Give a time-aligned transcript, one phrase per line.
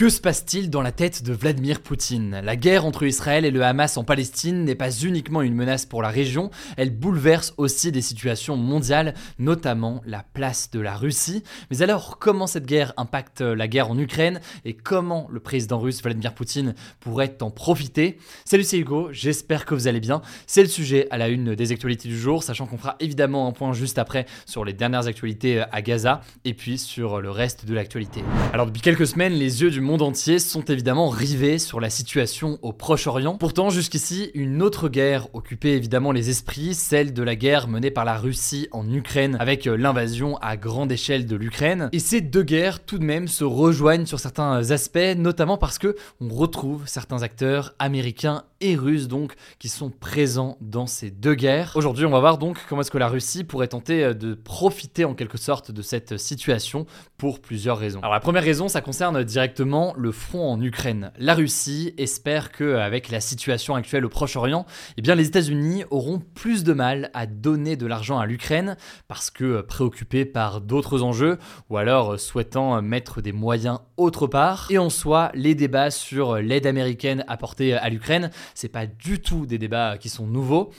[0.00, 2.40] Que se passe-t-il dans la tête de Vladimir Poutine?
[2.42, 6.00] La guerre entre Israël et le Hamas en Palestine n'est pas uniquement une menace pour
[6.00, 11.42] la région, elle bouleverse aussi des situations mondiales, notamment la place de la Russie.
[11.70, 16.02] Mais alors, comment cette guerre impacte la guerre en Ukraine et comment le président russe
[16.02, 18.16] Vladimir Poutine pourrait en profiter?
[18.46, 20.22] Salut, c'est Hugo, j'espère que vous allez bien.
[20.46, 23.52] C'est le sujet à la une des actualités du jour, sachant qu'on fera évidemment un
[23.52, 27.74] point juste après sur les dernières actualités à Gaza et puis sur le reste de
[27.74, 28.24] l'actualité.
[28.54, 31.90] Alors, depuis quelques semaines, les yeux du monde monde entier sont évidemment rivés sur la
[31.90, 33.36] situation au Proche-Orient.
[33.38, 38.04] Pourtant, jusqu'ici, une autre guerre occupait évidemment les esprits, celle de la guerre menée par
[38.04, 41.88] la Russie en Ukraine, avec euh, l'invasion à grande échelle de l'Ukraine.
[41.90, 45.96] Et ces deux guerres, tout de même, se rejoignent sur certains aspects, notamment parce que
[46.20, 51.72] on retrouve certains acteurs américains et russes donc qui sont présents dans ces deux guerres.
[51.74, 55.04] Aujourd'hui, on va voir donc comment est-ce que la Russie pourrait tenter euh, de profiter
[55.04, 56.86] en quelque sorte de cette situation
[57.18, 58.00] pour plusieurs raisons.
[58.00, 61.12] Alors la première raison, ça concerne directement le front en Ukraine.
[61.18, 66.18] La Russie espère que, avec la situation actuelle au Proche-Orient, eh bien les États-Unis auront
[66.18, 68.76] plus de mal à donner de l'argent à l'Ukraine
[69.08, 74.66] parce que préoccupés par d'autres enjeux ou alors souhaitant mettre des moyens autre part.
[74.70, 79.46] Et en soi, les débats sur l'aide américaine apportée à l'Ukraine, c'est pas du tout
[79.46, 80.70] des débats qui sont nouveaux.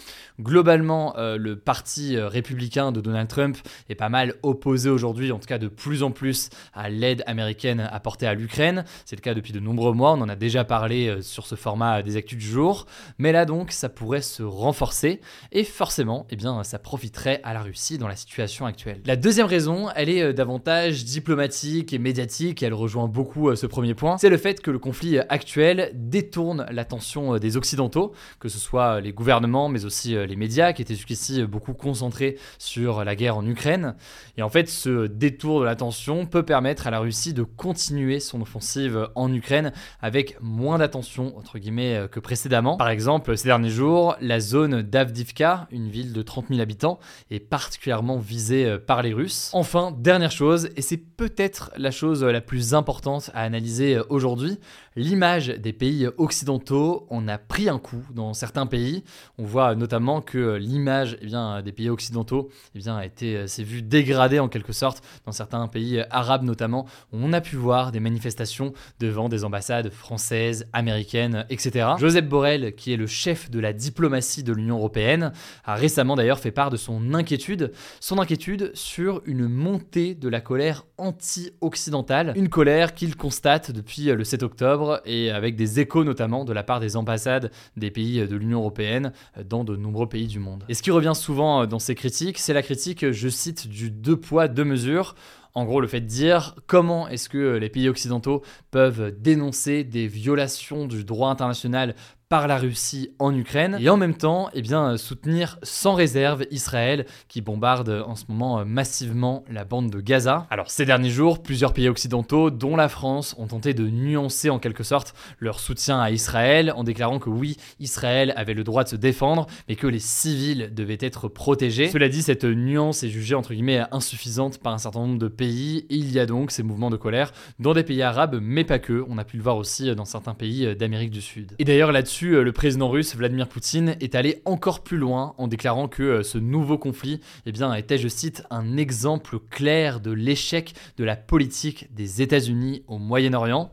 [0.41, 3.57] Globalement, euh, le parti républicain de Donald Trump
[3.89, 7.79] est pas mal opposé aujourd'hui, en tout cas de plus en plus, à l'aide américaine
[7.91, 8.85] apportée à l'Ukraine.
[9.05, 11.55] C'est le cas depuis de nombreux mois, on en a déjà parlé euh, sur ce
[11.55, 12.85] format des actus du jour.
[13.17, 17.61] Mais là donc, ça pourrait se renforcer et forcément, eh bien, ça profiterait à la
[17.61, 19.01] Russie dans la situation actuelle.
[19.05, 23.67] La deuxième raison, elle est euh, davantage diplomatique et médiatique, elle rejoint beaucoup euh, ce
[23.67, 28.57] premier point, c'est le fait que le conflit actuel détourne l'attention des Occidentaux, que ce
[28.57, 33.37] soit les gouvernements, mais aussi les médias, qui étaient jusqu'ici beaucoup concentrés sur la guerre
[33.37, 33.95] en Ukraine.
[34.37, 38.41] Et en fait, ce détour de l'attention peut permettre à la Russie de continuer son
[38.41, 39.71] offensive en Ukraine
[40.01, 42.77] avec moins d'attention entre guillemets que précédemment.
[42.77, 46.99] Par exemple, ces derniers jours, la zone d'Avdivka, une ville de 30 000 habitants,
[47.29, 49.49] est particulièrement visée par les Russes.
[49.53, 54.59] Enfin, dernière chose, et c'est peut-être la chose la plus importante à analyser aujourd'hui,
[54.95, 56.61] l'image des pays occidentaux
[57.09, 59.03] on a pris un coup dans certains pays.
[59.37, 64.39] On voit notamment que l'image eh des pays occidentaux eh a été, s'est vue dégradée
[64.39, 66.85] en quelque sorte dans certains pays arabes notamment.
[67.13, 71.91] On a pu voir des manifestations devant des ambassades françaises, américaines, etc.
[71.97, 75.31] Joseph Borrell, qui est le chef de la diplomatie de l'Union européenne,
[75.63, 80.41] a récemment d'ailleurs fait part de son inquiétude, son inquiétude sur une montée de la
[80.41, 86.45] colère anti-occidentale, une colère qu'il constate depuis le 7 octobre et avec des échos notamment
[86.45, 89.11] de la part des ambassades des pays de l'Union européenne
[89.45, 90.63] dans de nombreux pays du monde.
[90.69, 94.17] Et ce qui revient souvent dans ces critiques, c'est la critique, je cite, du deux
[94.17, 95.15] poids, deux mesures.
[95.53, 98.41] En gros, le fait de dire comment est-ce que les pays occidentaux
[98.71, 101.95] peuvent dénoncer des violations du droit international
[102.31, 107.05] par la Russie en Ukraine et en même temps eh bien, soutenir sans réserve Israël
[107.27, 110.47] qui bombarde en ce moment massivement la bande de Gaza.
[110.49, 114.59] Alors ces derniers jours, plusieurs pays occidentaux, dont la France, ont tenté de nuancer en
[114.59, 118.89] quelque sorte leur soutien à Israël en déclarant que oui, Israël avait le droit de
[118.89, 121.89] se défendre, mais que les civils devaient être protégés.
[121.89, 125.85] Cela dit, cette nuance est jugée entre guillemets insuffisante par un certain nombre de pays
[125.89, 129.03] il y a donc ces mouvements de colère dans des pays arabes, mais pas que.
[129.09, 131.55] On a pu le voir aussi dans certains pays d'Amérique du Sud.
[131.59, 135.47] Et d'ailleurs là-dessus, euh, le président russe Vladimir Poutine est allé encore plus loin en
[135.47, 140.73] déclarant que euh, ce nouveau conflit eh était, je cite, un exemple clair de l'échec
[140.97, 143.71] de la politique des États-Unis au Moyen-Orient.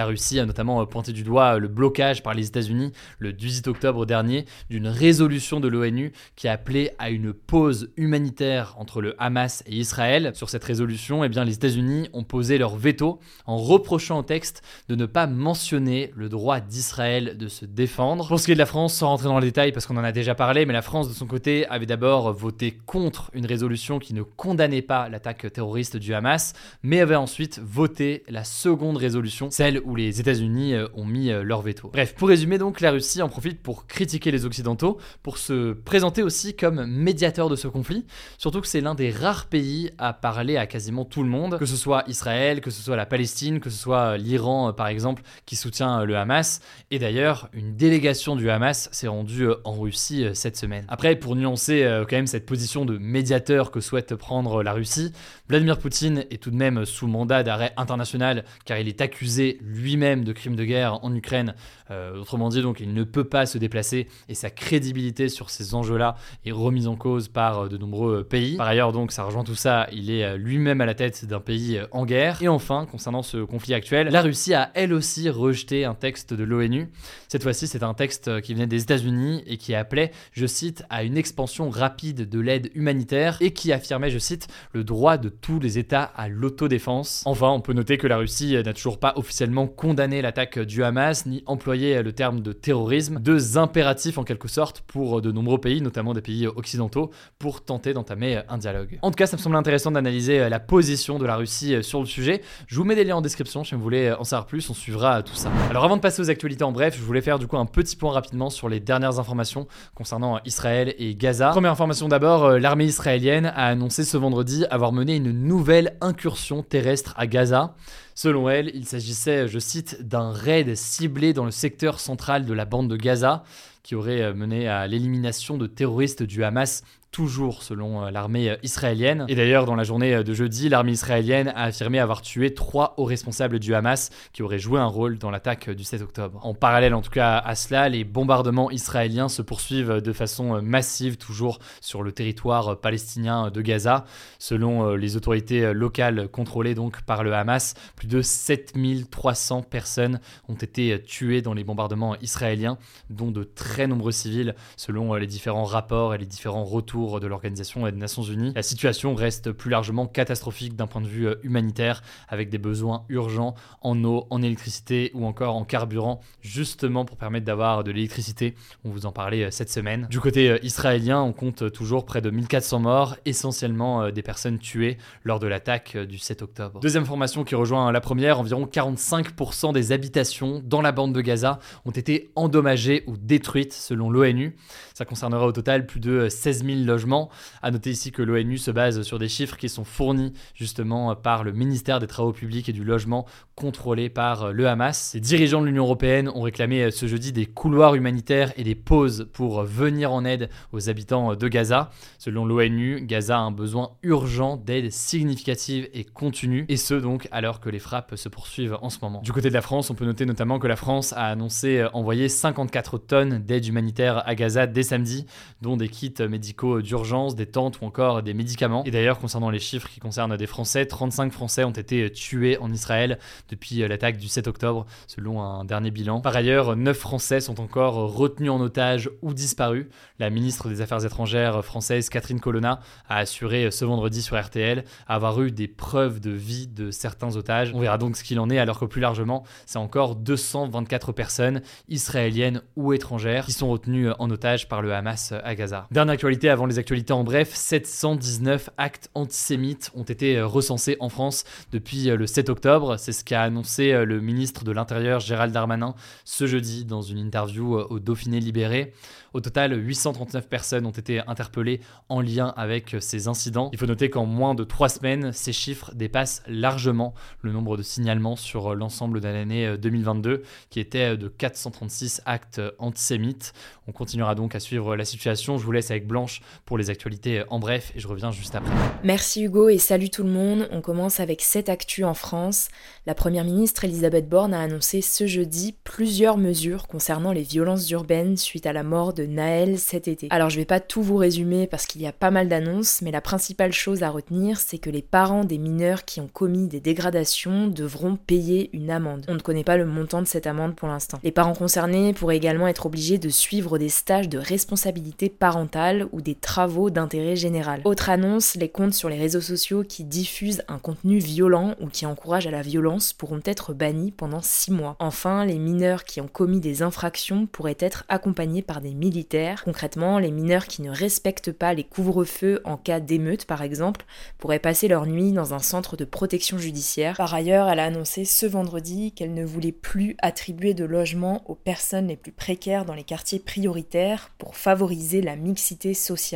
[0.00, 3.34] La Russie a notamment euh, pointé du doigt euh, le blocage par les États-Unis le
[3.34, 9.14] 18 octobre dernier d'une résolution de l'ONU qui appelait à une pause humanitaire entre le
[9.18, 10.30] Hamas et Israël.
[10.32, 14.62] Sur cette résolution, eh bien, les États-Unis ont posé leur veto en reprochant au texte
[14.88, 18.26] de ne pas mentionner le droit d'Israël de se défendre.
[18.26, 20.04] Pour ce qui est de la France, sans rentrer dans le détail parce qu'on en
[20.04, 23.98] a déjà parlé, mais la France de son côté avait d'abord voté contre une résolution
[23.98, 29.50] qui ne condamnait pas l'attaque terroriste du Hamas, mais avait ensuite voté la seconde résolution,
[29.50, 31.90] celle où où les États-Unis ont mis leur veto.
[31.92, 36.22] Bref, pour résumer donc, la Russie en profite pour critiquer les Occidentaux, pour se présenter
[36.22, 38.06] aussi comme médiateur de ce conflit,
[38.38, 41.66] surtout que c'est l'un des rares pays à parler à quasiment tout le monde, que
[41.66, 45.56] ce soit Israël, que ce soit la Palestine, que ce soit l'Iran par exemple qui
[45.56, 46.60] soutient le Hamas,
[46.90, 50.84] et d'ailleurs une délégation du Hamas s'est rendue en Russie cette semaine.
[50.88, 55.12] Après, pour nuancer quand même cette position de médiateur que souhaite prendre la Russie,
[55.48, 60.24] Vladimir Poutine est tout de même sous mandat d'arrêt international car il est accusé lui-même
[60.24, 61.54] de crimes de guerre en Ukraine.
[61.90, 65.74] Euh, autrement dit, donc, il ne peut pas se déplacer et sa crédibilité sur ces
[65.74, 68.56] enjeux-là est remise en cause par euh, de nombreux pays.
[68.56, 71.40] Par ailleurs, donc, ça rejoint tout ça, il est euh, lui-même à la tête d'un
[71.40, 72.42] pays en guerre.
[72.42, 76.44] Et enfin, concernant ce conflit actuel, la Russie a elle aussi rejeté un texte de
[76.44, 76.88] l'ONU.
[77.28, 81.02] Cette fois-ci, c'est un texte qui venait des États-Unis et qui appelait, je cite, à
[81.02, 85.58] une expansion rapide de l'aide humanitaire et qui affirmait, je cite, le droit de tous
[85.58, 87.22] les États à l'autodéfense.
[87.26, 91.26] Enfin, on peut noter que la Russie n'a toujours pas officiellement condamné l'attaque du Hamas
[91.26, 95.80] ni employé le terme de terrorisme, deux impératifs en quelque sorte pour de nombreux pays,
[95.80, 98.98] notamment des pays occidentaux, pour tenter d'entamer un dialogue.
[99.02, 102.06] En tout cas, ça me semble intéressant d'analyser la position de la Russie sur le
[102.06, 102.42] sujet.
[102.66, 105.22] Je vous mets des liens en description si vous voulez en savoir plus, on suivra
[105.22, 105.50] tout ça.
[105.70, 107.96] Alors avant de passer aux actualités en bref, je voulais faire du coup un petit
[107.96, 111.50] point rapidement sur les dernières informations concernant Israël et Gaza.
[111.50, 117.14] Première information d'abord, l'armée israélienne a annoncé ce vendredi avoir mené une nouvelle incursion terrestre
[117.16, 117.74] à Gaza.
[118.22, 122.66] Selon elle, il s'agissait, je cite, d'un raid ciblé dans le secteur central de la
[122.66, 123.44] bande de Gaza
[123.82, 129.24] qui aurait mené à l'élimination de terroristes du Hamas toujours selon euh, l'armée euh, israélienne.
[129.28, 132.94] Et d'ailleurs, dans la journée euh, de jeudi, l'armée israélienne a affirmé avoir tué trois
[132.98, 136.38] hauts responsables du Hamas qui auraient joué un rôle dans l'attaque du 7 octobre.
[136.42, 141.16] En parallèle, en tout cas à cela, les bombardements israéliens se poursuivent de façon massive,
[141.16, 144.04] toujours sur le territoire palestinien de Gaza.
[144.38, 151.02] Selon les autorités locales contrôlées donc par le Hamas, plus de 7300 personnes ont été
[151.02, 152.78] tuées dans les bombardements israéliens,
[153.08, 157.84] dont de très nombreux civils, selon les différents rapports et les différents retours de l'Organisation
[157.84, 158.52] des Nations Unies.
[158.54, 163.04] La situation reste plus largement catastrophique d'un point de vue euh, humanitaire, avec des besoins
[163.08, 168.54] urgents en eau, en électricité ou encore en carburant, justement pour permettre d'avoir de l'électricité.
[168.84, 170.06] On vous en parlait euh, cette semaine.
[170.10, 174.98] Du côté euh, israélien, on compte toujours près de 1400 morts, essentiellement des personnes tuées
[175.24, 176.80] lors de l'attaque du 7 octobre.
[176.80, 181.58] Deuxième formation qui rejoint la première, environ 45% des habitations dans la bande de Gaza
[181.84, 184.56] ont été endommagées ou détruites selon l'ONU.
[184.94, 187.30] Ça concernera au total plus de 16 000 logements.
[187.62, 191.44] À noter ici que l'ONU se base sur des chiffres qui sont fournis justement par
[191.44, 195.12] le ministère des Travaux publics et du Logement contrôlé par le Hamas.
[195.14, 199.28] Les dirigeants de l'Union européenne ont réclamé ce jeudi des couloirs humanitaires et des pauses
[199.32, 201.90] pour venir en aide aux habitants de Gaza.
[202.18, 207.60] Selon l'ONU, Gaza a un besoin urgent d'aide significative et continue, et ce donc alors
[207.60, 209.20] que les frappes se poursuivent en ce moment.
[209.22, 212.28] Du côté de la France, on peut noter notamment que la France a annoncé envoyer
[212.28, 215.26] 54 tonnes d'aide humanitaire à Gaza dès samedi,
[215.60, 218.82] dont des kits médicaux d'urgence, des tentes ou encore des médicaments.
[218.84, 222.72] Et d'ailleurs, concernant les chiffres qui concernent des Français, 35 Français ont été tués en
[222.72, 223.18] Israël
[223.48, 226.20] depuis l'attaque du 7 octobre, selon un dernier bilan.
[226.20, 229.86] Par ailleurs, 9 Français sont encore retenus en otage ou disparus.
[230.18, 235.40] La ministre des Affaires étrangères française, Catherine Colonna, a assuré ce vendredi sur RTL avoir
[235.42, 237.72] eu des preuves de vie de certains otages.
[237.74, 241.62] On verra donc ce qu'il en est, alors que plus largement, c'est encore 224 personnes,
[241.88, 245.86] israéliennes ou étrangères, qui sont retenues en otage par le Hamas à Gaza.
[245.90, 251.44] Dernière actualité avant les actualités en bref, 719 actes antisémites ont été recensés en France
[251.72, 252.96] depuis le 7 octobre.
[252.96, 257.74] C'est ce qu'a annoncé le ministre de l'Intérieur Gérald Darmanin ce jeudi dans une interview
[257.74, 258.92] au Dauphiné Libéré.
[259.32, 263.70] Au total, 839 personnes ont été interpellées en lien avec ces incidents.
[263.72, 267.82] Il faut noter qu'en moins de trois semaines, ces chiffres dépassent largement le nombre de
[267.82, 273.52] signalements sur l'ensemble de l'année 2022, qui était de 436 actes antisémites.
[273.86, 275.58] On continuera donc à suivre la situation.
[275.58, 278.70] Je vous laisse avec Blanche pour les actualités en bref et je reviens juste après.
[279.04, 280.68] Merci Hugo et salut tout le monde.
[280.70, 282.68] On commence avec cette actu en France.
[283.06, 288.36] La première ministre Elisabeth Borne a annoncé ce jeudi plusieurs mesures concernant les violences urbaines
[288.36, 290.28] suite à la mort de Naël cet été.
[290.30, 293.10] Alors je vais pas tout vous résumer parce qu'il y a pas mal d'annonces, mais
[293.10, 296.80] la principale chose à retenir, c'est que les parents des mineurs qui ont commis des
[296.80, 299.24] dégradations devront payer une amende.
[299.28, 301.18] On ne connaît pas le montant de cette amende pour l'instant.
[301.22, 306.20] Les parents concernés pourraient également être obligés de suivre des stages de responsabilité parentale ou
[306.20, 307.80] des travaux d'intérêt général.
[307.84, 312.06] Autre annonce, les comptes sur les réseaux sociaux qui diffusent un contenu violent ou qui
[312.06, 314.96] encouragent à la violence pourront être bannis pendant 6 mois.
[314.98, 319.64] Enfin, les mineurs qui ont commis des infractions pourraient être accompagnés par des militaires.
[319.64, 324.04] Concrètement, les mineurs qui ne respectent pas les couvre-feux en cas d'émeute par exemple
[324.38, 327.16] pourraient passer leur nuit dans un centre de protection judiciaire.
[327.16, 331.54] Par ailleurs, elle a annoncé ce vendredi qu'elle ne voulait plus attribuer de logements aux
[331.54, 336.29] personnes les plus précaires dans les quartiers prioritaires pour favoriser la mixité sociale.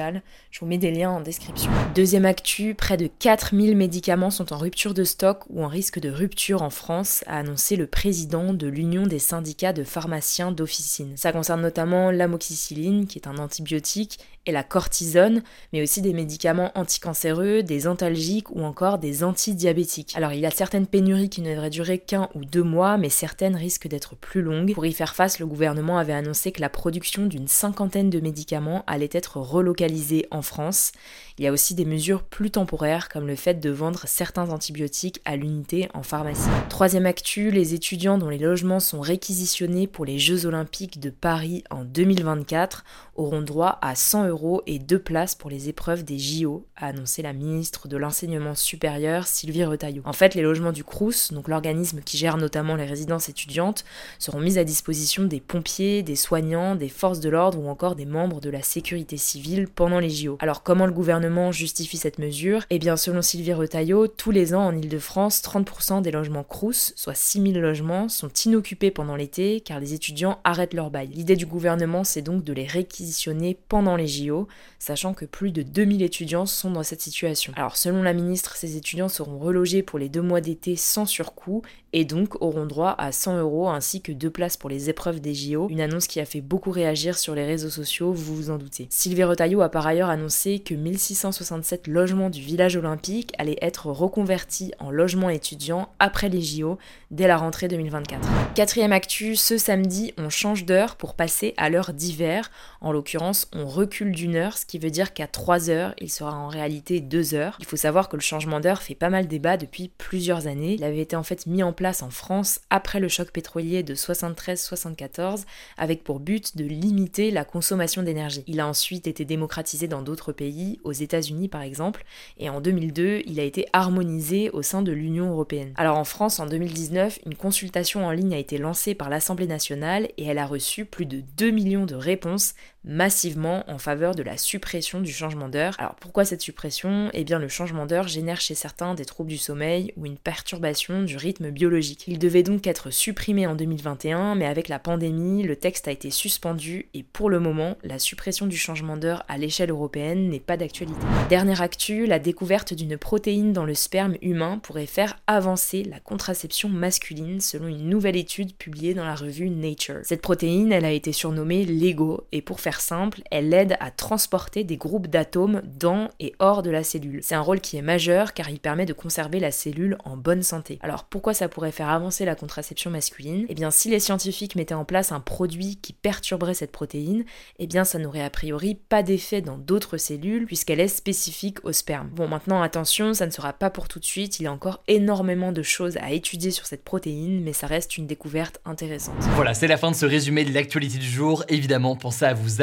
[0.50, 1.70] Je vous mets des liens en description.
[1.94, 6.10] Deuxième actu, près de 4000 médicaments sont en rupture de stock ou en risque de
[6.10, 11.16] rupture en France, a annoncé le président de l'Union des syndicats de pharmaciens d'officine.
[11.16, 16.70] Ça concerne notamment l'amoxicilline, qui est un antibiotique, et la cortisone, mais aussi des médicaments
[16.74, 20.12] anticancéreux, des antalgiques ou encore des antidiabétiques.
[20.16, 23.08] Alors il y a certaines pénuries qui ne devraient durer qu'un ou deux mois, mais
[23.08, 24.74] certaines risquent d'être plus longues.
[24.74, 28.84] Pour y faire face, le gouvernement avait annoncé que la production d'une cinquantaine de médicaments
[28.86, 29.83] allait être relocalisée
[30.30, 30.92] en France.
[31.36, 35.20] Il y a aussi des mesures plus temporaires, comme le fait de vendre certains antibiotiques
[35.24, 36.48] à l'unité en pharmacie.
[36.68, 41.64] Troisième actu, les étudiants dont les logements sont réquisitionnés pour les Jeux olympiques de Paris
[41.70, 42.84] en 2024
[43.16, 47.22] auront droit à 100 euros et deux places pour les épreuves des JO, a annoncé
[47.22, 50.02] la ministre de l'Enseignement supérieur Sylvie Retailleau.
[50.04, 53.84] En fait, les logements du CRUS, donc l'organisme qui gère notamment les résidences étudiantes,
[54.20, 58.06] seront mis à disposition des pompiers, des soignants, des forces de l'ordre ou encore des
[58.06, 60.36] membres de la sécurité civile pendant les JO.
[60.40, 62.64] Alors comment le gouvernement justifie cette mesure?
[62.70, 67.14] Eh bien selon Sylvie Retailleau, tous les ans en Ile-de-France, 30% des logements CRUS, soit
[67.14, 71.08] 6000 logements, sont inoccupés pendant l'été car les étudiants arrêtent leur bail.
[71.08, 75.62] L'idée du gouvernement c'est donc de les réquisitionner pendant les JO, sachant que plus de
[75.62, 77.52] 2000 étudiants sont dans cette situation.
[77.56, 81.62] Alors selon la ministre, ces étudiants seront relogés pour les deux mois d'été sans surcoût
[81.92, 85.34] et donc auront droit à 100 euros ainsi que deux places pour les épreuves des
[85.34, 88.58] JO, une annonce qui a fait beaucoup réagir sur les réseaux sociaux, vous vous en
[88.58, 88.88] doutez.
[88.90, 94.72] Sylvie Retailleau a par ailleurs annoncé que 1667 logements du village olympique allaient être reconvertis
[94.78, 96.78] en logements étudiants après les JO
[97.10, 98.54] dès la rentrée 2024.
[98.54, 102.50] Quatrième actu, ce samedi, on change d'heure pour passer à l'heure d'hiver.
[102.80, 106.34] En l'occurrence, on recule d'une heure, ce qui veut dire qu'à 3 heures, il sera
[106.34, 107.56] en réalité 2 heures.
[107.60, 110.74] Il faut savoir que le changement d'heure fait pas mal débat depuis plusieurs années.
[110.74, 113.94] Il avait été en fait mis en place en France après le choc pétrolier de
[113.94, 115.44] 73-74
[115.78, 118.44] avec pour but de limiter la consommation d'énergie.
[118.46, 119.53] Il a ensuite été démocratisé
[119.88, 122.04] dans d'autres pays, aux États-Unis par exemple,
[122.38, 125.72] et en 2002, il a été harmonisé au sein de l'Union européenne.
[125.76, 130.08] Alors en France, en 2019, une consultation en ligne a été lancée par l'Assemblée nationale
[130.16, 132.54] et elle a reçu plus de 2 millions de réponses
[132.84, 135.74] massivement en faveur de la suppression du changement d'heure.
[135.78, 137.10] Alors pourquoi cette suppression?
[137.12, 141.02] Eh bien le changement d'heure génère chez certains des troubles du sommeil ou une perturbation
[141.02, 142.04] du rythme biologique.
[142.06, 146.10] Il devait donc être supprimé en 2021, mais avec la pandémie, le texte a été
[146.10, 150.56] suspendu et pour le moment, la suppression du changement d'heure à l'échelle européenne n'est pas
[150.56, 151.00] d'actualité.
[151.28, 156.68] Dernière actu, la découverte d'une protéine dans le sperme humain pourrait faire avancer la contraception
[156.68, 160.00] masculine selon une nouvelle étude publiée dans la revue Nature.
[160.02, 164.64] Cette protéine, elle a été surnommée LEGO et pour faire simple, elle aide à transporter
[164.64, 167.20] des groupes d'atomes dans et hors de la cellule.
[167.22, 170.42] C'est un rôle qui est majeur car il permet de conserver la cellule en bonne
[170.42, 170.78] santé.
[170.82, 173.46] Alors pourquoi ça pourrait faire avancer la contraception masculine?
[173.48, 177.24] Eh bien si les scientifiques mettaient en place un produit qui perturberait cette protéine,
[177.58, 181.72] eh bien ça n'aurait a priori pas d'effet dans d'autres cellules puisqu'elle est spécifique au
[181.72, 182.08] sperme.
[182.08, 184.82] Bon maintenant attention, ça ne sera pas pour tout de suite, il y a encore
[184.88, 189.14] énormément de choses à étudier sur cette protéine, mais ça reste une découverte intéressante.
[189.34, 191.44] Voilà, c'est la fin de ce résumé de l'actualité du jour.
[191.48, 192.62] Évidemment, pensez à vous